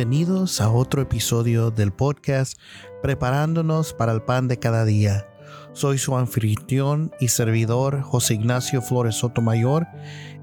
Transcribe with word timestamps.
Bienvenidos 0.00 0.62
a 0.62 0.70
otro 0.70 1.02
episodio 1.02 1.70
del 1.70 1.92
podcast 1.92 2.58
Preparándonos 3.02 3.92
para 3.92 4.12
el 4.12 4.22
pan 4.22 4.48
de 4.48 4.58
cada 4.58 4.86
día. 4.86 5.28
Soy 5.74 5.98
su 5.98 6.16
anfitrión 6.16 7.12
y 7.20 7.28
servidor 7.28 8.00
José 8.00 8.32
Ignacio 8.32 8.80
Flores 8.80 9.16
Sotomayor 9.16 9.86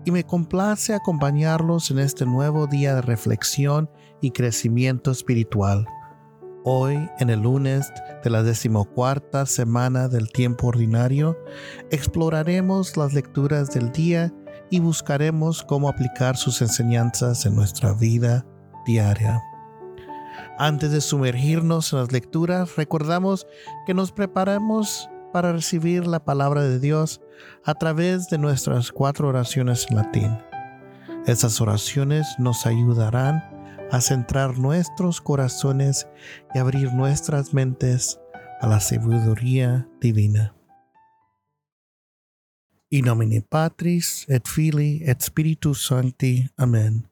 y 0.05 0.12
me 0.12 0.23
complace 0.23 0.93
acompañarlos 0.93 1.89
en 1.89 1.98
este 1.98 2.27
nuevo 2.27 2.67
día 2.67 2.93
de 2.93 3.02
reflexión 3.02 3.89
y 4.21 4.30
crecimiento 4.30 5.09
espiritual. 5.09 5.88
Hoy, 6.63 7.09
en 7.17 7.31
el 7.31 7.39
lunes 7.39 7.91
de 8.23 8.30
la 8.30 8.44
decimocuarta 8.44 9.48
semana 9.48 10.08
del 10.08 10.31
tiempo 10.31 10.67
ordinario, 10.67 11.35
exploraremos 11.89 12.95
las 12.95 13.12
lecturas 13.16 13.71
del 13.71 13.91
día 13.91 14.31
y 14.70 14.81
buscaremos 14.81 15.63
cómo 15.63 15.89
aplicar 15.89 16.38
sus 16.38 16.62
enseñanzas 16.62 17.44
en 17.48 17.55
nuestra 17.55 17.94
vida 17.94 18.45
diaria. 18.88 19.44
Antes 20.58 20.91
de 20.91 21.02
sumergirnos 21.02 21.94
en 21.94 22.00
las 22.00 22.12
lecturas, 22.12 22.76
recordamos 22.76 23.46
que 23.86 23.94
nos 23.94 24.12
preparamos 24.12 25.10
para 25.32 25.52
recibir 25.52 26.08
la 26.08 26.23
palabra 26.23 26.63
de 26.63 26.80
Dios 26.80 27.22
a 27.63 27.76
través 27.76 28.30
de 28.30 28.40
nuestras 28.40 28.91
cuatro 28.91 29.27
oraciones 29.27 29.86
en 29.90 29.98
latín. 29.98 30.38
Esas 31.27 31.62
oraciones 31.62 32.26
nos 32.40 32.66
ayudarán 32.66 33.44
a 33.91 34.02
centrar 34.02 34.58
nuestros 34.58 35.22
corazones 35.22 36.08
y 36.55 36.60
abrir 36.60 36.94
nuestras 36.94 37.54
mentes 37.54 38.20
a 38.62 38.68
la 38.68 38.80
sabiduría 38.80 39.88
divina. 40.02 40.54
In 42.90 43.05
nomine 43.05 43.41
Patris 43.41 44.26
et 44.29 44.48
Filii 44.48 45.04
et 45.05 45.22
Spiritus 45.22 45.85
Sancti. 45.85 46.49
Amen. 46.57 47.07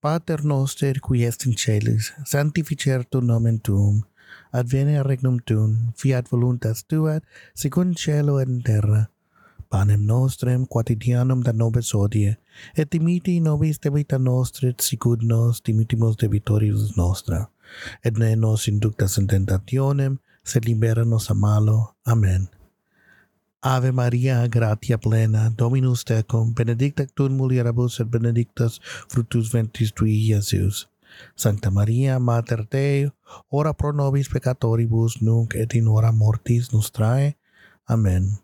Pater 0.00 0.44
noster 0.44 1.00
qui 1.00 1.24
est 1.24 1.46
in 1.46 1.56
celis, 1.56 2.12
sanctificer 2.24 3.04
tu 3.10 3.20
nomen 3.20 3.58
tuum, 3.60 4.04
advene 4.52 5.02
regnum 5.02 5.38
tuum, 5.40 5.92
fiat 5.96 6.28
voluntas 6.28 6.84
tua, 6.84 7.20
secund 7.54 7.96
celo 7.96 8.38
et 8.38 8.48
in 8.48 8.62
terra. 8.62 9.08
Panem 9.70 10.04
nostrem 10.06 10.66
quotidianum 10.66 11.42
da 11.42 11.52
nobis 11.52 11.94
odie, 11.94 12.36
et 12.76 12.90
dimiti 12.90 13.40
nobis 13.40 13.80
debita 13.80 14.18
nostra, 14.18 14.70
sicud 14.78 15.22
nos 15.22 15.62
dimitimus 15.62 16.16
debitoribus 16.16 16.96
nostra. 16.96 17.48
Et 18.04 18.18
ne 18.18 18.36
nos 18.36 18.68
inductas 18.68 19.18
in 19.18 19.26
tentationem, 19.26 20.20
sed 20.44 20.68
libera 20.68 21.04
nos 21.04 21.30
a 21.30 21.34
malo. 21.34 21.96
Amen. 22.06 22.48
Ave 23.66 23.90
Maria, 23.90 24.46
gratia 24.46 24.96
plena, 24.96 25.50
Dominus 25.50 26.04
tecum, 26.04 26.54
benedicta 26.54 27.04
tu 27.16 27.24
in 27.26 27.36
mulieribus 27.36 27.98
et 27.98 28.08
benedictus 28.08 28.78
fructus 29.08 29.50
ventris 29.50 29.90
tui, 29.92 30.12
Iesus. 30.30 30.86
Sancta 31.34 31.70
Maria, 31.70 32.20
Mater 32.20 32.62
Dei, 32.70 33.10
ora 33.50 33.72
pro 33.74 33.90
nobis 33.90 34.28
peccatoribus 34.28 35.20
nunc 35.20 35.56
et 35.56 35.74
in 35.74 35.88
hora 35.88 36.12
mortis 36.12 36.70
nostrae. 36.72 37.34
Amen. 37.88 38.38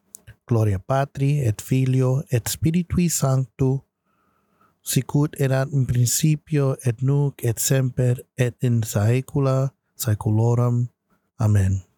Gloria 0.44 0.80
Patri 0.80 1.38
et 1.46 1.62
Filio 1.62 2.24
et 2.32 2.50
Spiritui 2.50 3.08
Sancto, 3.08 3.84
sicut 4.82 5.38
erat 5.38 5.70
in 5.70 5.86
principio 5.86 6.74
et 6.84 6.98
nunc 7.00 7.38
et 7.44 7.62
semper 7.62 8.26
et 8.36 8.56
in 8.60 8.82
saecula 8.82 9.70
saeculorum. 9.94 10.88
Amen. 11.38 11.91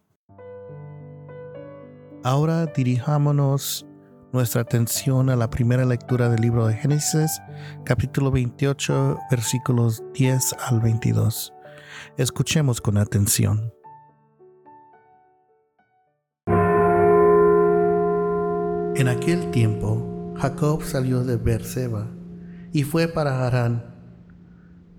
Ahora 2.25 2.65
dirijámonos 2.65 3.85
nuestra 4.33 4.61
atención 4.61 5.29
a 5.29 5.35
la 5.35 5.51
primera 5.51 5.85
lectura 5.85 6.27
del 6.27 6.41
libro 6.41 6.65
de 6.65 6.73
Génesis, 6.73 7.39
capítulo 7.83 8.31
28, 8.31 9.19
versículos 9.29 10.03
10 10.15 10.53
al 10.53 10.79
22. 10.79 11.53
Escuchemos 12.17 12.81
con 12.81 12.97
atención. 12.97 13.71
En 18.95 19.07
aquel 19.07 19.51
tiempo, 19.51 20.33
Jacob 20.37 20.81
salió 20.81 21.23
de 21.23 21.37
Beerseba 21.37 22.07
y 22.73 22.81
fue 22.81 23.07
para 23.07 23.45
Harán. 23.45 23.93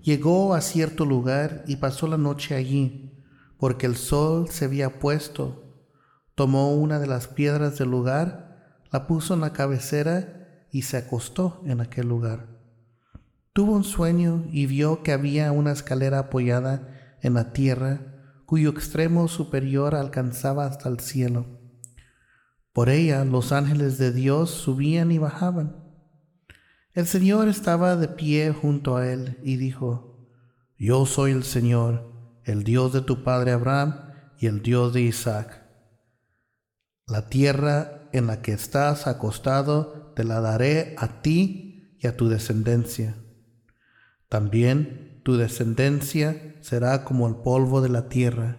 Llegó 0.01 0.53
a 0.53 0.61
cierto 0.61 1.03
lugar 1.03 1.65
y 1.67 1.75
pasó 1.75 2.07
la 2.07 2.17
noche 2.17 2.55
allí, 2.55 3.11
porque 3.57 3.85
el 3.85 3.97
sol 3.97 4.47
se 4.47 4.63
había 4.63 4.99
puesto 4.99 5.66
Tomó 6.37 6.71
una 6.75 6.99
de 6.99 7.07
las 7.07 7.27
piedras 7.27 7.79
del 7.79 7.89
lugar, 7.89 8.83
la 8.91 9.07
puso 9.07 9.33
en 9.33 9.41
la 9.41 9.53
cabecera 9.53 10.67
y 10.71 10.83
se 10.83 10.97
acostó 10.97 11.63
en 11.65 11.81
aquel 11.81 12.07
lugar. 12.07 12.45
Tuvo 13.53 13.73
un 13.73 13.83
sueño 13.83 14.45
y 14.51 14.67
vio 14.67 15.01
que 15.01 15.13
había 15.13 15.51
una 15.51 15.71
escalera 15.71 16.19
apoyada 16.19 17.17
en 17.23 17.33
la 17.33 17.53
tierra, 17.53 18.01
cuyo 18.45 18.69
extremo 18.69 19.27
superior 19.27 19.95
alcanzaba 19.95 20.67
hasta 20.67 20.89
el 20.89 20.99
cielo. 20.99 21.59
Por 22.71 22.89
ella 22.89 23.25
los 23.25 23.51
ángeles 23.51 23.97
de 23.97 24.11
Dios 24.11 24.51
subían 24.51 25.11
y 25.11 25.17
bajaban. 25.17 25.75
El 26.93 27.07
Señor 27.07 27.47
estaba 27.47 27.95
de 27.95 28.09
pie 28.09 28.51
junto 28.51 28.95
a 28.97 29.11
él 29.11 29.39
y 29.41 29.55
dijo, 29.55 30.29
Yo 30.77 31.07
soy 31.07 31.31
el 31.31 31.43
Señor, 31.43 32.13
el 32.43 32.63
Dios 32.63 32.93
de 32.93 33.01
tu 33.01 33.23
padre 33.23 33.53
Abraham 33.53 34.11
y 34.37 34.45
el 34.45 34.61
Dios 34.61 34.93
de 34.93 35.01
Isaac. 35.01 35.66
La 37.07 37.29
tierra 37.29 38.09
en 38.11 38.27
la 38.27 38.41
que 38.41 38.51
estás 38.51 39.07
acostado 39.07 40.11
te 40.13 40.25
la 40.25 40.41
daré 40.41 40.93
a 40.97 41.21
ti 41.21 41.95
y 41.99 42.07
a 42.07 42.17
tu 42.17 42.27
descendencia. 42.27 43.15
También 44.27 45.21
tu 45.23 45.37
descendencia 45.37 46.55
será 46.59 47.05
como 47.05 47.29
el 47.29 47.35
polvo 47.35 47.81
de 47.81 47.87
la 47.87 48.09
tierra. 48.09 48.57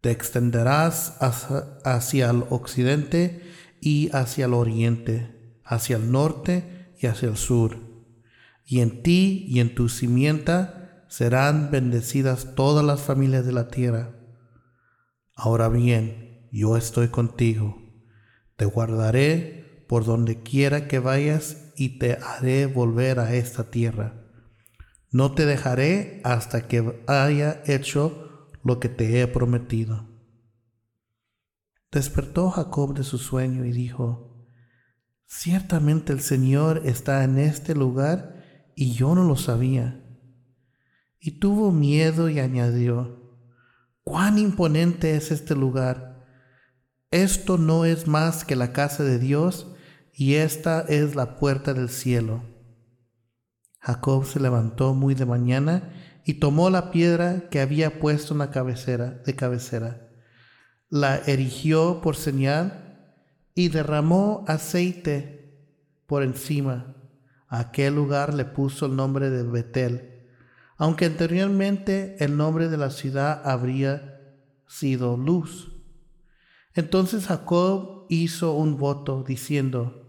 Te 0.00 0.10
extenderás 0.10 1.18
hacia, 1.20 2.30
el 2.30 2.44
occidente 2.48 3.42
y 3.82 4.08
hacia 4.14 4.46
el 4.46 4.54
oriente, 4.54 5.60
hacia 5.62 5.96
el 5.96 6.10
norte 6.10 6.94
y 6.98 7.06
hacia 7.06 7.28
el 7.28 7.36
sur. 7.36 7.76
Y 8.64 8.80
en 8.80 9.02
ti 9.02 9.44
y 9.46 9.60
en 9.60 9.74
tu 9.74 9.90
simienta 9.90 11.04
serán 11.08 11.70
bendecidas 11.70 12.54
todas 12.54 12.84
las 12.84 13.02
familias 13.02 13.44
de 13.44 13.52
la 13.52 13.68
tierra. 13.68 14.14
Ahora 15.34 15.68
bien, 15.68 16.31
yo 16.52 16.76
estoy 16.76 17.08
contigo. 17.08 17.78
Te 18.56 18.66
guardaré 18.66 19.86
por 19.88 20.04
donde 20.04 20.42
quiera 20.42 20.86
que 20.86 20.98
vayas 20.98 21.72
y 21.76 21.98
te 21.98 22.18
haré 22.22 22.66
volver 22.66 23.18
a 23.18 23.34
esta 23.34 23.70
tierra. 23.70 24.22
No 25.10 25.34
te 25.34 25.46
dejaré 25.46 26.20
hasta 26.24 26.68
que 26.68 27.02
haya 27.06 27.62
hecho 27.66 28.50
lo 28.62 28.80
que 28.80 28.90
te 28.90 29.20
he 29.20 29.26
prometido. 29.26 30.08
Despertó 31.90 32.50
Jacob 32.50 32.94
de 32.94 33.04
su 33.04 33.18
sueño 33.18 33.64
y 33.64 33.72
dijo, 33.72 34.46
Ciertamente 35.26 36.12
el 36.12 36.20
Señor 36.20 36.82
está 36.84 37.24
en 37.24 37.38
este 37.38 37.74
lugar 37.74 38.70
y 38.76 38.92
yo 38.92 39.14
no 39.14 39.24
lo 39.24 39.36
sabía. 39.36 40.04
Y 41.18 41.38
tuvo 41.38 41.72
miedo 41.72 42.28
y 42.28 42.40
añadió, 42.40 43.38
Cuán 44.02 44.36
imponente 44.38 45.16
es 45.16 45.30
este 45.30 45.54
lugar 45.54 46.11
esto 47.12 47.58
no 47.58 47.84
es 47.84 48.08
más 48.08 48.44
que 48.44 48.56
la 48.56 48.72
casa 48.72 49.04
de 49.04 49.18
Dios 49.18 49.68
y 50.14 50.34
esta 50.34 50.80
es 50.80 51.14
la 51.14 51.36
puerta 51.36 51.74
del 51.74 51.90
cielo. 51.90 52.42
Jacob 53.80 54.24
se 54.24 54.40
levantó 54.40 54.94
muy 54.94 55.14
de 55.14 55.26
mañana 55.26 55.92
y 56.24 56.34
tomó 56.34 56.70
la 56.70 56.90
piedra 56.90 57.48
que 57.50 57.60
había 57.60 58.00
puesto 58.00 58.32
en 58.32 58.38
la 58.38 58.50
cabecera 58.50 59.22
de 59.26 59.36
cabecera. 59.36 60.08
La 60.88 61.16
erigió 61.16 62.00
por 62.00 62.16
señal 62.16 63.18
y 63.54 63.68
derramó 63.68 64.44
aceite 64.48 65.58
por 66.06 66.22
encima. 66.22 66.96
A 67.48 67.60
aquel 67.60 67.94
lugar 67.94 68.32
le 68.32 68.46
puso 68.46 68.86
el 68.86 68.96
nombre 68.96 69.28
de 69.28 69.42
Betel, 69.42 70.28
aunque 70.78 71.04
anteriormente 71.06 72.16
el 72.20 72.36
nombre 72.36 72.68
de 72.68 72.78
la 72.78 72.90
ciudad 72.90 73.42
habría 73.44 74.20
sido 74.66 75.18
Luz. 75.18 75.71
Entonces 76.74 77.26
Jacob 77.26 78.06
hizo 78.08 78.54
un 78.54 78.78
voto 78.78 79.24
diciendo, 79.26 80.08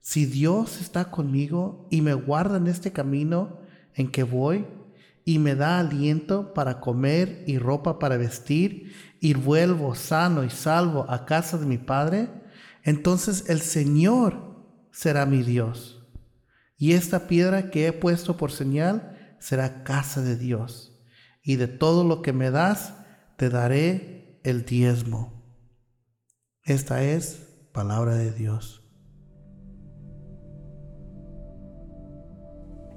si 0.00 0.26
Dios 0.26 0.80
está 0.80 1.10
conmigo 1.10 1.88
y 1.90 2.02
me 2.02 2.14
guarda 2.14 2.58
en 2.58 2.66
este 2.66 2.92
camino 2.92 3.58
en 3.94 4.10
que 4.10 4.22
voy, 4.22 4.66
y 5.24 5.38
me 5.38 5.54
da 5.54 5.78
aliento 5.78 6.52
para 6.52 6.80
comer 6.80 7.44
y 7.46 7.58
ropa 7.58 7.98
para 7.98 8.18
vestir, 8.18 8.92
y 9.20 9.32
vuelvo 9.32 9.94
sano 9.94 10.44
y 10.44 10.50
salvo 10.50 11.06
a 11.08 11.24
casa 11.24 11.56
de 11.56 11.66
mi 11.66 11.78
Padre, 11.78 12.28
entonces 12.82 13.48
el 13.48 13.60
Señor 13.60 14.54
será 14.90 15.24
mi 15.24 15.42
Dios. 15.42 16.06
Y 16.76 16.92
esta 16.92 17.26
piedra 17.26 17.70
que 17.70 17.86
he 17.86 17.92
puesto 17.92 18.36
por 18.36 18.52
señal 18.52 19.36
será 19.38 19.84
casa 19.84 20.20
de 20.20 20.36
Dios. 20.36 21.00
Y 21.42 21.56
de 21.56 21.68
todo 21.68 22.04
lo 22.04 22.20
que 22.20 22.32
me 22.32 22.50
das, 22.50 22.94
te 23.36 23.48
daré 23.48 24.40
el 24.44 24.64
diezmo. 24.64 25.43
Esta 26.66 27.02
es 27.02 27.42
palabra 27.72 28.14
de 28.14 28.32
Dios. 28.32 28.82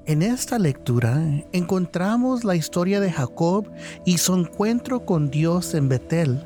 En 0.05 0.21
esta 0.21 0.57
lectura 0.57 1.21
encontramos 1.51 2.45
la 2.45 2.55
historia 2.55 3.01
de 3.01 3.11
Jacob 3.11 3.69
y 4.05 4.19
su 4.19 4.35
encuentro 4.35 5.05
con 5.05 5.29
Dios 5.29 5.73
en 5.73 5.89
Betel. 5.89 6.45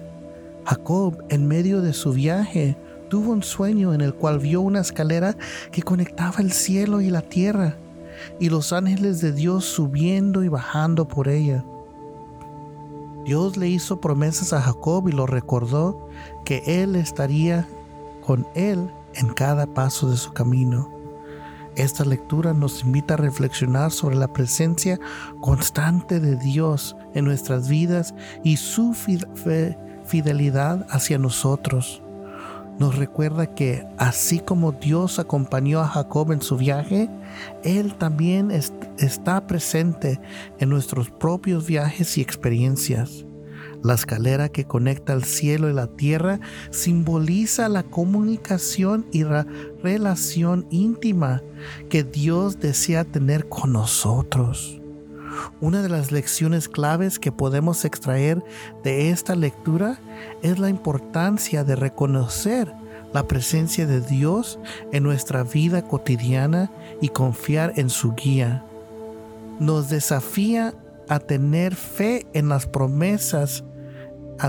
Jacob, 0.66 1.24
en 1.30 1.48
medio 1.48 1.84
de 1.84 1.94
su 1.94 2.12
viaje, 2.12 2.76
tuvo 3.08 3.34
un 3.34 3.44
sueño 3.44 3.94
en 3.94 4.02
el 4.02 4.16
cual 4.16 4.40
vio 4.40 4.62
una 4.62 4.80
escalera 4.80 5.38
que 5.72 5.84
conectaba 5.84 6.40
el 6.40 6.52
cielo 6.52 7.02
y 7.02 7.12
la 7.12 7.22
tierra, 7.22 7.78
y 8.40 8.50
los 8.50 8.74
ángeles 8.74 9.22
de 9.22 9.32
Dios 9.32 9.66
subiendo 9.66 10.44
y 10.44 10.48
bajando 10.48 11.08
por 11.08 11.28
ella. 11.28 11.64
Dios 13.32 13.56
le 13.56 13.70
hizo 13.70 14.02
promesas 14.02 14.52
a 14.52 14.62
Jacob 14.62 15.08
y 15.08 15.14
lo 15.14 15.26
recordó 15.26 16.10
que 16.44 16.64
él 16.66 16.98
estaría 16.98 17.66
con 18.26 18.46
él 18.56 18.92
en 19.14 19.30
cada 19.30 19.68
paso 19.68 20.12
de 20.12 20.18
su 20.18 20.34
camino. 20.34 20.92
Esta 21.78 22.04
lectura 22.04 22.52
nos 22.52 22.84
invita 22.84 23.14
a 23.14 23.18
reflexionar 23.18 23.94
sobre 23.94 24.18
la 24.18 24.28
presencia 24.28 25.00
constante 25.40 26.20
de 26.20 26.36
Dios 26.36 26.98
en 27.14 27.24
nuestras 27.24 27.70
vidas 27.70 28.14
y 28.44 28.58
su 28.58 28.94
fidelidad 30.04 30.86
hacia 30.90 31.18
nosotros. 31.18 32.04
Nos 32.82 32.96
recuerda 32.96 33.54
que 33.54 33.86
así 34.00 34.40
como 34.40 34.72
Dios 34.72 35.20
acompañó 35.20 35.82
a 35.82 35.88
Jacob 35.88 36.32
en 36.32 36.42
su 36.42 36.58
viaje, 36.58 37.12
Él 37.64 37.94
también 37.94 38.50
está 38.50 39.46
presente 39.46 40.20
en 40.58 40.70
nuestros 40.70 41.12
propios 41.12 41.68
viajes 41.68 42.18
y 42.18 42.22
experiencias. 42.22 43.24
La 43.84 43.94
escalera 43.94 44.50
que 44.50 44.66
conecta 44.66 45.14
el 45.14 45.26
cielo 45.26 45.70
y 45.70 45.74
la 45.74 45.96
tierra 45.96 46.40
simboliza 46.72 47.70
la 47.70 47.84
comunicación 47.84 49.06
y 49.12 49.26
la 49.26 49.46
relación 49.84 50.66
íntima 50.72 51.44
que 51.88 52.04
Dios 52.04 52.60
desea 52.60 53.04
tener 53.04 53.48
con 53.48 53.74
nosotros. 53.74 54.81
Una 55.60 55.82
de 55.82 55.90
las 55.90 56.12
lecciones 56.12 56.68
claves 56.68 57.20
que 57.20 57.32
podemos 57.32 57.86
extraer 57.86 58.44
de 58.84 59.10
esta 59.10 59.36
lectura 59.36 60.00
es 60.42 60.60
la 60.60 60.70
importancia 60.70 61.64
de 61.64 61.76
reconocer 61.76 62.74
la 63.14 63.28
presencia 63.28 63.86
de 63.86 64.02
Dios 64.02 64.60
en 64.92 65.04
nuestra 65.04 65.44
vida 65.44 65.82
cotidiana 65.84 66.72
y 67.02 67.10
confiar 67.10 67.74
en 67.76 67.90
su 67.90 68.14
guía. 68.14 68.64
Nos 69.60 69.90
desafía 69.90 70.74
a 71.10 71.20
tener 71.20 71.76
fe 71.76 72.26
en 72.34 72.50
las 72.50 72.66
promesas 72.68 73.64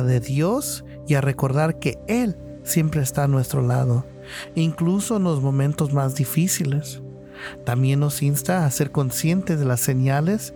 de 0.00 0.20
Dios 0.20 0.84
y 1.06 1.14
a 1.14 1.20
recordar 1.20 1.78
que 1.78 1.98
Él 2.06 2.36
siempre 2.62 3.02
está 3.02 3.24
a 3.24 3.28
nuestro 3.28 3.60
lado, 3.60 4.06
incluso 4.54 5.16
en 5.16 5.24
los 5.24 5.42
momentos 5.42 5.92
más 5.92 6.14
difíciles. 6.14 7.02
También 7.64 8.00
nos 8.00 8.22
insta 8.22 8.64
a 8.64 8.70
ser 8.70 8.92
conscientes 8.92 9.58
de 9.58 9.64
las 9.66 9.80
señales 9.80 10.54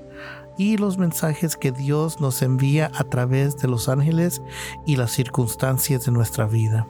y 0.57 0.77
los 0.77 0.99
mensajes 0.99 1.57
que 1.57 1.73
Dios 1.73 2.21
nos 2.21 2.43
envía 2.43 2.91
a 2.95 3.05
través 3.05 3.57
de 3.59 3.69
los 3.69 3.89
ángeles 3.89 4.43
y 4.87 4.97
las 4.97 5.13
circunstancias 5.13 6.07
de 6.07 6.13
nuestra 6.13 6.47
vida. 6.47 6.87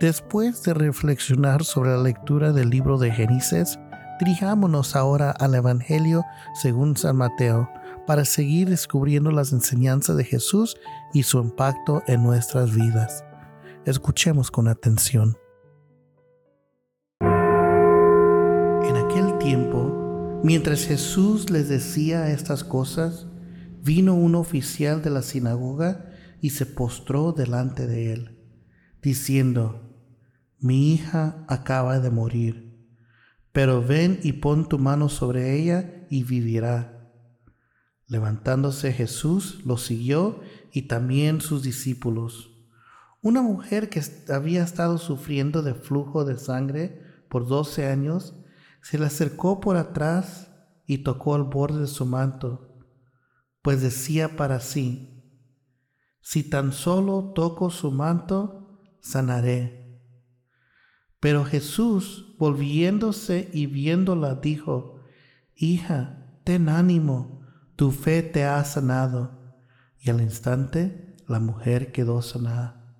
Después 0.00 0.62
de 0.62 0.74
reflexionar 0.74 1.64
sobre 1.64 1.90
la 1.90 2.02
lectura 2.02 2.52
del 2.52 2.70
libro 2.70 2.98
de 2.98 3.10
Génesis, 3.10 3.78
dirijámonos 4.20 4.94
ahora 4.94 5.32
al 5.32 5.56
Evangelio 5.56 6.24
según 6.54 6.96
San 6.96 7.16
Mateo, 7.16 7.68
para 8.06 8.24
seguir 8.24 8.70
descubriendo 8.70 9.30
las 9.32 9.52
enseñanzas 9.52 10.16
de 10.16 10.24
Jesús 10.24 10.76
y 11.12 11.24
su 11.24 11.40
impacto 11.40 12.02
en 12.06 12.22
nuestras 12.22 12.74
vidas. 12.74 13.24
Escuchemos 13.84 14.50
con 14.50 14.68
atención. 14.68 15.36
En 17.20 18.96
aquel 18.96 19.36
tiempo, 19.38 19.87
mientras 20.42 20.84
Jesús 20.86 21.50
les 21.50 21.68
decía 21.68 22.30
estas 22.30 22.64
cosas, 22.64 23.26
vino 23.82 24.14
un 24.14 24.34
oficial 24.34 25.02
de 25.02 25.10
la 25.10 25.22
sinagoga 25.22 26.10
y 26.40 26.50
se 26.50 26.66
postró 26.66 27.32
delante 27.32 27.86
de 27.86 28.12
él, 28.12 28.38
diciendo, 29.02 29.94
Mi 30.58 30.92
hija 30.92 31.44
acaba 31.48 31.98
de 32.00 32.10
morir, 32.10 32.78
pero 33.52 33.82
ven 33.82 34.20
y 34.22 34.34
pon 34.34 34.68
tu 34.68 34.78
mano 34.78 35.08
sobre 35.08 35.58
ella 35.58 36.06
y 36.10 36.22
vivirá. 36.22 37.12
Levantándose 38.06 38.92
Jesús 38.92 39.60
lo 39.64 39.76
siguió 39.76 40.40
y 40.72 40.82
también 40.82 41.40
sus 41.40 41.62
discípulos. 41.62 42.50
Una 43.20 43.42
mujer 43.42 43.90
que 43.90 44.00
había 44.32 44.62
estado 44.62 44.98
sufriendo 44.98 45.62
de 45.62 45.74
flujo 45.74 46.24
de 46.24 46.38
sangre 46.38 47.02
por 47.28 47.46
doce 47.46 47.86
años 47.86 48.34
se 48.88 48.96
le 48.98 49.04
acercó 49.04 49.60
por 49.60 49.76
atrás 49.76 50.50
y 50.86 50.98
tocó 51.04 51.36
el 51.36 51.42
borde 51.42 51.82
de 51.82 51.86
su 51.88 52.06
manto, 52.06 52.74
pues 53.60 53.82
decía 53.82 54.34
para 54.34 54.60
sí, 54.60 55.30
si 56.22 56.42
tan 56.42 56.72
solo 56.72 57.34
toco 57.34 57.68
su 57.68 57.92
manto, 57.92 58.80
sanaré. 59.02 60.00
Pero 61.20 61.44
Jesús, 61.44 62.34
volviéndose 62.38 63.50
y 63.52 63.66
viéndola, 63.66 64.36
dijo, 64.36 65.02
Hija, 65.54 66.40
ten 66.44 66.70
ánimo 66.70 67.42
tu 67.76 67.90
fe 67.90 68.22
te 68.22 68.44
ha 68.44 68.64
sanado. 68.64 69.54
Y 70.00 70.08
al 70.08 70.22
instante 70.22 71.14
la 71.26 71.40
mujer 71.40 71.92
quedó 71.92 72.22
sanada. 72.22 72.96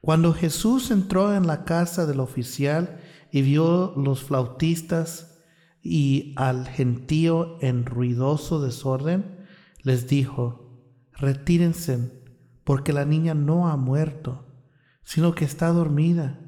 Cuando 0.00 0.32
Jesús 0.32 0.90
entró 0.90 1.32
en 1.36 1.46
la 1.46 1.64
casa 1.64 2.04
del 2.04 2.18
oficial 2.18 3.00
y 3.36 3.42
vio 3.42 3.92
los 3.98 4.22
flautistas 4.22 5.42
y 5.82 6.32
al 6.36 6.66
gentío 6.66 7.58
en 7.60 7.84
ruidoso 7.84 8.62
desorden, 8.62 9.44
les 9.82 10.08
dijo, 10.08 10.80
retírense, 11.12 12.24
porque 12.64 12.94
la 12.94 13.04
niña 13.04 13.34
no 13.34 13.68
ha 13.68 13.76
muerto, 13.76 14.46
sino 15.02 15.34
que 15.34 15.44
está 15.44 15.68
dormida. 15.68 16.40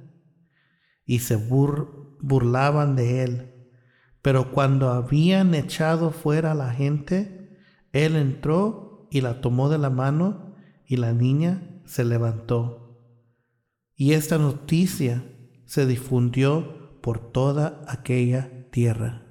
Y 1.05 1.19
se 1.19 1.37
burlaban 1.37 2.97
de 2.97 3.23
él. 3.23 3.55
Pero 4.23 4.51
cuando 4.51 4.89
habían 4.89 5.55
echado 5.55 6.11
fuera 6.11 6.53
a 6.53 6.55
la 6.55 6.73
gente, 6.73 7.59
él 7.93 8.17
entró 8.17 9.09
y 9.11 9.21
la 9.21 9.43
tomó 9.43 9.69
de 9.69 9.77
la 9.77 9.91
mano 9.91 10.55
y 10.87 10.97
la 10.97 11.13
niña 11.13 11.83
se 11.85 12.07
levantó. 12.07 12.99
Y 13.95 14.15
esta 14.15 14.39
noticia 14.39 15.23
se 15.67 15.85
difundió 15.85 16.78
por 17.09 17.21
toda 17.21 17.81
aquella 17.89 18.51
tierra. 18.71 19.23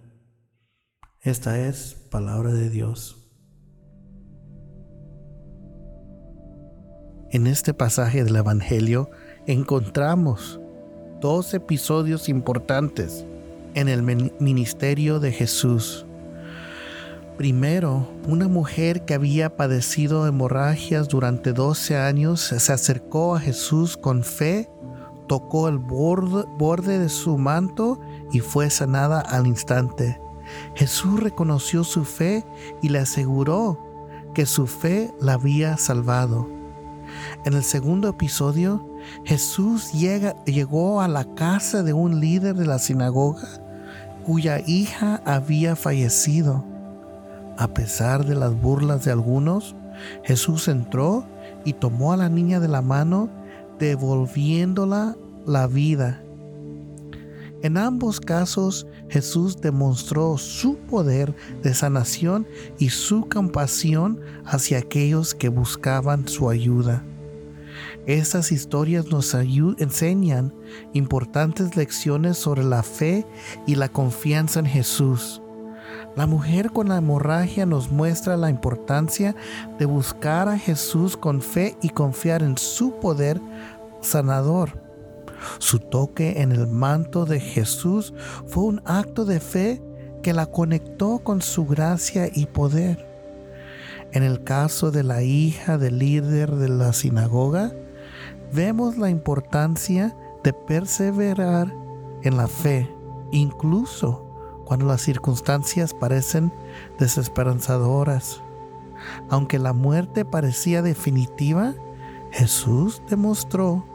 Esta 1.22 1.60
es 1.60 1.94
palabra 2.10 2.52
de 2.52 2.72
Dios. 2.72 3.30
En 7.30 7.46
este 7.46 7.76
pasaje 7.76 8.24
del 8.24 8.38
Evangelio 8.38 9.12
encontramos 9.46 10.60
dos 11.22 11.54
episodios 11.54 12.30
importantes 12.30 13.28
en 13.76 13.90
el 13.90 14.02
ministerio 14.40 15.20
de 15.20 15.32
Jesús. 15.32 16.08
Primero, 17.38 18.10
una 18.28 18.48
mujer 18.48 19.06
que 19.06 19.14
había 19.14 19.56
padecido 19.56 20.26
hemorragias 20.26 21.10
durante 21.10 21.54
12 21.54 21.96
años 21.96 22.42
se 22.42 22.74
acercó 22.74 23.36
a 23.36 23.40
Jesús 23.40 23.98
con 23.98 24.24
fe, 24.24 24.68
tocó 25.28 25.68
el 25.68 25.78
borde, 25.78 27.00
de 27.00 27.10
su 27.10 27.38
manto 27.38 28.00
y 28.32 28.40
fue 28.40 28.70
sanada 28.70 29.22
al 29.22 29.48
instante. 29.48 30.20
Jesús 30.76 31.20
reconoció 31.20 31.84
su 31.84 32.06
fe 32.06 32.46
y 32.82 32.90
le 32.90 33.00
aseguró 33.00 33.80
que 34.34 34.46
su 34.46 34.68
fe 34.68 35.14
la 35.20 35.34
había 35.34 35.78
salvado. 35.78 36.48
En 37.46 37.54
el 37.54 37.64
segundo 37.64 38.10
episodio, 38.10 38.88
Jesús 39.24 39.92
llegó 39.94 41.02
a 41.02 41.08
la 41.08 41.26
casa 41.36 41.84
de 41.84 41.94
un 41.94 42.20
líder 42.20 42.56
de 42.56 42.66
la 42.66 42.80
sinagoga 42.80 43.48
cuya 44.28 44.60
hija 44.68 45.22
había 45.26 45.78
fallecido. 45.78 46.66
A 47.58 47.70
pesar 47.70 48.26
de 48.26 48.36
las 48.36 48.60
burlas 48.60 49.06
de 49.06 49.12
algunos, 49.12 49.74
Jesús 50.24 50.68
entró 50.68 51.26
y 51.64 51.72
tomó 51.74 52.12
a 52.12 52.18
la 52.18 52.28
niña 52.28 52.60
de 52.60 52.68
la 52.68 52.82
mano, 52.82 53.30
devolviéndola 53.80 55.16
la 55.46 55.68
vida. 55.68 56.22
En 57.64 57.78
ambos 57.78 58.20
casos, 58.20 58.86
Jesús 59.10 59.60
demostró 59.60 60.38
su 60.38 60.78
poder 60.78 61.34
de 61.64 61.74
sanación 61.74 62.48
y 62.78 62.90
su 62.90 63.28
compasión 63.28 64.20
hacia 64.46 64.78
aquellos 64.78 65.34
que 65.34 65.50
buscaban 65.50 66.28
su 66.28 66.50
ayuda. 66.50 67.04
Estas 68.06 68.52
historias 68.52 69.08
nos 69.08 69.34
enseñan 69.34 70.54
importantes 70.94 71.76
lecciones 71.76 72.38
sobre 72.38 72.64
la 72.64 72.84
fe 72.84 73.26
y 73.66 73.76
la 73.76 73.90
confianza 73.90 74.60
en 74.60 74.66
Jesús. 74.66 75.42
La 76.18 76.26
mujer 76.26 76.72
con 76.72 76.90
la 76.90 76.98
hemorragia 76.98 77.68
nos 77.68 77.92
muestra 77.92 78.38
la 78.38 78.50
importancia 78.50 79.36
de 79.78 79.86
buscar 79.86 80.50
a 80.50 80.58
Jesús 80.58 81.16
con 81.16 81.44
fe 81.44 81.78
y 81.80 81.90
confiar 81.90 82.42
en 82.42 82.58
su 82.58 82.96
poder 83.00 83.40
sanador. 84.02 84.82
Su 85.60 85.78
toque 85.78 86.42
en 86.42 86.52
el 86.52 86.66
manto 86.66 87.26
de 87.28 87.40
Jesús 87.40 88.16
fue 88.48 88.64
un 88.64 88.82
acto 88.86 89.26
de 89.26 89.40
fe 89.40 89.80
que 90.24 90.34
la 90.34 90.48
conectó 90.48 91.20
con 91.20 91.44
su 91.44 91.68
gracia 91.68 92.28
y 92.34 92.48
poder. 92.48 93.06
En 94.12 94.24
el 94.24 94.44
caso 94.44 94.90
de 94.90 95.04
la 95.04 95.22
hija 95.22 95.78
del 95.78 96.00
líder 96.00 96.56
de 96.56 96.70
la 96.70 96.94
sinagoga, 96.94 97.74
vemos 98.52 98.98
la 98.98 99.12
importancia 99.12 100.18
de 100.44 100.52
perseverar 100.52 101.72
en 102.24 102.38
la 102.38 102.48
fe, 102.48 102.90
incluso 103.32 104.27
cuando 104.68 104.86
las 104.86 105.02
circunstancias 105.02 105.94
parecen 105.94 106.52
desesperanzadoras. 107.00 108.42
Aunque 109.30 109.60
la 109.60 109.72
muerte 109.72 110.26
parecía 110.26 110.82
definitiva, 110.82 111.74
Jesús 112.32 113.02
demostró 113.10 113.86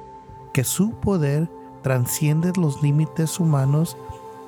que 0.55 0.65
su 0.65 0.93
poder 0.93 1.51
transciende 1.83 2.55
los 2.57 2.83
límites 2.83 3.39
humanos 3.39 3.99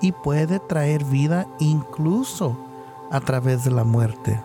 y 0.00 0.12
puede 0.12 0.60
traer 0.60 1.04
vida 1.04 1.46
incluso 1.58 2.56
a 3.10 3.20
través 3.20 3.62
de 3.64 3.72
la 3.72 3.84
muerte. 3.84 4.40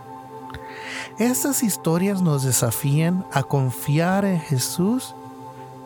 Estas 1.17 1.63
historias 1.63 2.21
nos 2.21 2.43
desafían 2.43 3.25
a 3.31 3.43
confiar 3.43 4.25
en 4.25 4.41
Jesús, 4.41 5.15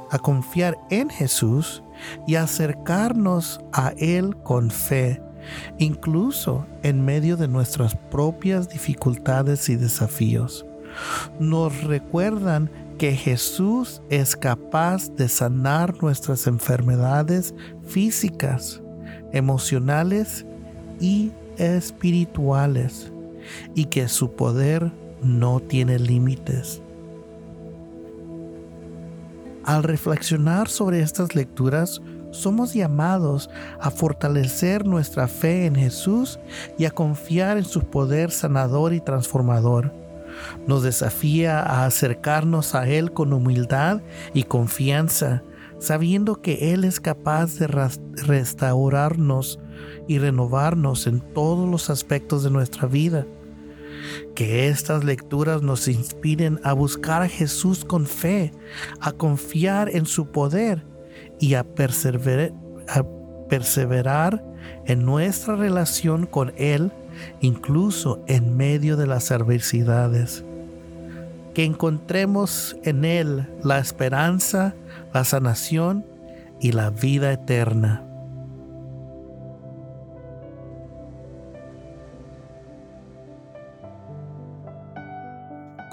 a 0.09 0.17
confiar 0.17 0.79
en 0.89 1.11
Jesús 1.11 1.83
y 2.25 2.33
acercarnos 2.33 3.61
a 3.71 3.93
Él 3.97 4.35
con 4.41 4.71
fe, 4.71 5.22
incluso 5.77 6.65
en 6.83 7.03
medio 7.03 7.37
de 7.37 7.47
nuestras 7.47 7.95
propias 7.95 8.69
dificultades 8.69 9.69
y 9.69 9.75
desafíos. 9.75 10.65
Nos 11.39 11.83
recuerdan 11.83 12.69
que 12.97 13.15
Jesús 13.15 14.01
es 14.09 14.35
capaz 14.35 15.09
de 15.15 15.27
sanar 15.27 16.01
nuestras 16.01 16.47
enfermedades 16.47 17.53
físicas, 17.85 18.81
emocionales 19.31 20.45
y 20.99 21.31
espirituales, 21.57 23.11
y 23.75 23.85
que 23.85 24.07
su 24.07 24.31
poder 24.35 24.91
no 25.21 25.59
tiene 25.59 25.99
límites. 25.99 26.81
Al 29.65 29.83
reflexionar 29.83 30.67
sobre 30.67 31.01
estas 31.01 31.35
lecturas, 31.35 32.01
somos 32.33 32.73
llamados 32.73 33.49
a 33.79 33.89
fortalecer 33.89 34.85
nuestra 34.85 35.27
fe 35.27 35.65
en 35.65 35.75
Jesús 35.75 36.39
y 36.77 36.85
a 36.85 36.91
confiar 36.91 37.57
en 37.57 37.65
su 37.65 37.81
poder 37.81 38.31
sanador 38.31 38.93
y 38.93 38.99
transformador 38.99 40.03
nos 40.67 40.83
desafía 40.83 41.59
a 41.61 41.85
acercarnos 41.85 42.75
a 42.75 42.87
Él 42.87 43.11
con 43.11 43.33
humildad 43.33 44.01
y 44.33 44.43
confianza, 44.43 45.43
sabiendo 45.79 46.41
que 46.41 46.73
Él 46.73 46.83
es 46.83 46.99
capaz 46.99 47.57
de 47.57 47.67
restaurarnos 47.67 49.59
y 50.07 50.19
renovarnos 50.19 51.07
en 51.07 51.21
todos 51.33 51.69
los 51.69 51.89
aspectos 51.89 52.43
de 52.43 52.51
nuestra 52.51 52.87
vida. 52.87 53.25
Que 54.35 54.67
estas 54.67 55.03
lecturas 55.03 55.61
nos 55.61 55.87
inspiren 55.87 56.59
a 56.63 56.73
buscar 56.73 57.21
a 57.21 57.29
Jesús 57.29 57.85
con 57.85 58.05
fe, 58.05 58.51
a 58.99 59.11
confiar 59.11 59.89
en 59.89 60.05
su 60.05 60.27
poder 60.27 60.92
y 61.39 61.55
a 61.55 61.63
perseverar, 61.63 62.53
en 64.85 65.05
nuestra 65.05 65.55
relación 65.55 66.25
con 66.25 66.53
Él 66.57 66.91
incluso 67.41 68.23
en 68.27 68.55
medio 68.55 68.97
de 68.97 69.07
las 69.07 69.31
adversidades. 69.31 70.43
Que 71.53 71.65
encontremos 71.65 72.75
en 72.83 73.05
Él 73.05 73.47
la 73.63 73.79
esperanza, 73.79 74.73
la 75.13 75.23
sanación 75.23 76.05
y 76.59 76.71
la 76.71 76.89
vida 76.89 77.31
eterna. 77.31 78.03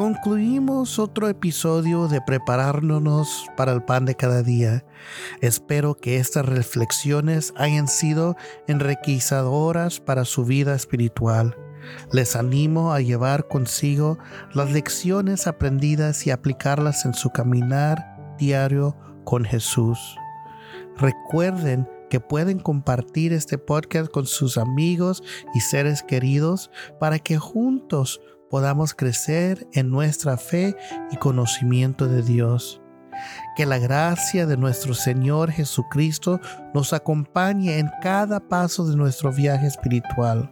Concluimos 0.01 0.99
otro 0.99 1.29
episodio 1.29 2.09
de 2.09 2.23
prepararnos 2.23 3.45
para 3.55 3.73
el 3.73 3.83
pan 3.83 4.07
de 4.07 4.15
cada 4.15 4.43
día. 4.43 4.83
Espero 5.43 5.95
que 5.95 6.17
estas 6.17 6.47
reflexiones 6.47 7.53
hayan 7.59 7.87
sido 7.87 8.35
enriquecedoras 8.67 10.01
para 10.01 10.25
su 10.25 10.47
vida 10.47 10.75
espiritual. 10.75 11.55
Les 12.13 12.35
animo 12.35 12.95
a 12.95 13.03
llevar 13.03 13.47
consigo 13.47 14.17
las 14.55 14.73
lecciones 14.73 15.47
aprendidas 15.47 16.27
y 16.27 16.31
aplicarlas 16.31 17.05
en 17.05 17.13
su 17.13 17.29
caminar 17.29 18.35
diario 18.39 18.97
con 19.25 19.45
Jesús. 19.45 19.99
Recuerden 20.97 21.87
que 22.09 22.21
pueden 22.21 22.59
compartir 22.59 23.35
este 23.35 23.59
podcast 23.59 24.11
con 24.11 24.25
sus 24.25 24.57
amigos 24.57 25.23
y 25.55 25.61
seres 25.61 26.03
queridos 26.03 26.71
para 26.99 27.19
que 27.19 27.37
juntos 27.37 28.23
podamos 28.51 28.93
crecer 28.93 29.67
en 29.73 29.89
nuestra 29.91 30.37
fe 30.37 30.77
y 31.11 31.17
conocimiento 31.17 32.09
de 32.09 32.23
Dios. 32.23 32.83
Que 33.57 33.65
la 33.65 33.79
gracia 33.79 34.47
de 34.47 34.57
nuestro 34.57 34.95
Señor 34.95 35.51
Jesucristo 35.51 36.41
nos 36.75 36.93
acompañe 36.93 37.79
en 37.79 37.91
cada 38.03 38.41
paso 38.41 38.87
de 38.87 38.97
nuestro 38.97 39.33
viaje 39.33 39.67
espiritual. 39.67 40.51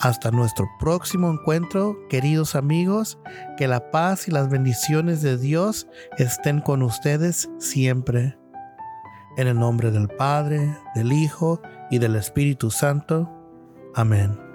Hasta 0.00 0.30
nuestro 0.30 0.66
próximo 0.78 1.30
encuentro, 1.30 1.96
queridos 2.08 2.54
amigos, 2.54 3.18
que 3.56 3.66
la 3.66 3.90
paz 3.90 4.28
y 4.28 4.30
las 4.30 4.48
bendiciones 4.48 5.22
de 5.22 5.36
Dios 5.36 5.88
estén 6.18 6.60
con 6.60 6.82
ustedes 6.82 7.50
siempre. 7.58 8.38
En 9.36 9.48
el 9.48 9.58
nombre 9.58 9.90
del 9.90 10.08
Padre, 10.08 10.78
del 10.94 11.12
Hijo 11.12 11.60
y 11.90 11.98
del 11.98 12.16
Espíritu 12.16 12.70
Santo. 12.70 13.30
Amén. 13.94 14.45